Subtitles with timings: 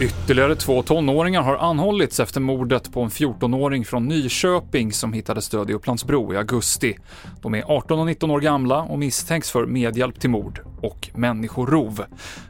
[0.00, 5.70] Ytterligare två tonåringar har anhållits efter mordet på en 14-åring från Nyköping som hittades död
[5.70, 6.98] i Upplandsbro i augusti.
[7.42, 12.04] De är 18 och 19 år gamla och misstänks för medhjälp till mord och människorov.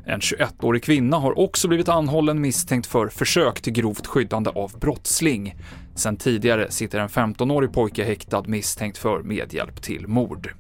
[0.07, 5.55] En 21-årig kvinna har också blivit anhållen misstänkt för försök till grovt skyddande av brottsling.
[5.95, 10.55] Sen tidigare sitter en 15-årig pojke häktad misstänkt för medhjälp till mord.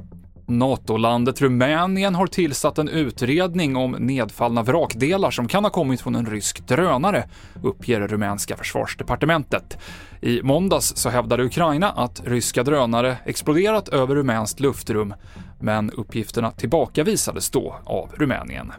[0.46, 6.26] NATO-landet Rumänien har tillsatt en utredning om nedfallna vrakdelar som kan ha kommit från en
[6.26, 7.24] rysk drönare,
[7.62, 9.78] uppger det rumänska försvarsdepartementet.
[10.20, 15.14] I måndags så hävdade Ukraina att ryska drönare exploderat över rumänskt luftrum,
[15.60, 18.72] men uppgifterna tillbakavisades då av Rumänien.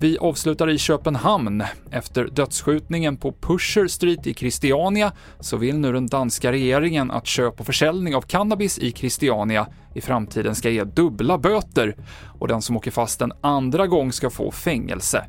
[0.00, 1.64] Vi avslutar i Köpenhamn.
[1.90, 7.60] Efter dödsskjutningen på Pusher Street i Christiania så vill nu den danska regeringen att köp
[7.60, 11.96] och försäljning av cannabis i Christiania i framtiden ska ge dubbla böter
[12.38, 15.24] och den som åker fast en andra gång ska få fängelse.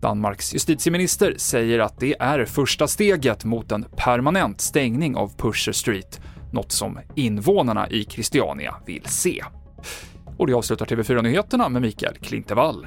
[0.00, 6.20] Danmarks justitieminister säger att det är första steget mot en permanent stängning av Pusher Street,
[6.52, 9.44] något som invånarna i Christiania vill se.
[10.38, 12.86] Och det avslutar TV4-nyheterna med Mikael Klintevall.